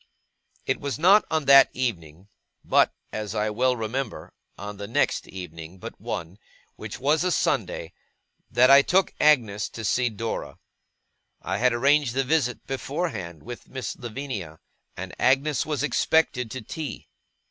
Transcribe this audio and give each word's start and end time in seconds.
It 0.65 0.79
was 0.81 0.97
not 0.97 1.25
on 1.29 1.45
that 1.45 1.69
evening; 1.73 2.27
but, 2.65 2.91
as 3.13 3.35
I 3.35 3.51
well 3.51 3.75
remember, 3.75 4.33
on 4.57 4.77
the 4.77 4.87
next 4.87 5.27
evening 5.27 5.77
but 5.77 6.01
one, 6.01 6.39
which 6.75 6.99
was 6.99 7.23
a 7.23 7.31
Sunday; 7.31 7.93
that 8.49 8.71
I 8.71 8.81
took 8.81 9.13
Agnes 9.21 9.69
to 9.69 9.85
see 9.85 10.09
Dora. 10.09 10.57
I 11.43 11.57
had 11.59 11.71
arranged 11.71 12.15
the 12.15 12.23
visit, 12.23 12.65
beforehand, 12.65 13.43
with 13.43 13.69
Miss 13.69 13.95
Lavinia; 13.95 14.59
and 14.97 15.13
Agnes 15.19 15.67
was 15.67 15.83
expected 15.83 16.49
to 16.49 16.63
tea. 16.63 17.07